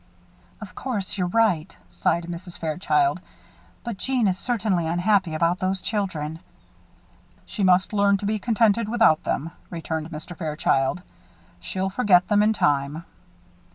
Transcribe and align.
"Of 0.61 0.73
course 0.73 1.15
you're 1.19 1.27
right," 1.27 1.77
sighed 1.91 2.23
Mrs. 2.23 2.57
Fairchild; 2.57 3.21
"but 3.83 3.97
Jeanne 3.97 4.27
is 4.27 4.35
certainly 4.39 4.87
unhappy 4.87 5.35
about 5.35 5.59
those 5.59 5.79
children." 5.79 6.39
"She 7.45 7.63
must 7.63 7.93
learn 7.93 8.17
to 8.17 8.25
be 8.25 8.39
contented 8.39 8.89
without 8.89 9.23
them," 9.25 9.51
returned 9.69 10.09
Mr. 10.09 10.35
Fairchild. 10.35 11.03
"She'll 11.59 11.91
forget 11.91 12.29
them, 12.29 12.41
in 12.41 12.51
time." 12.51 13.03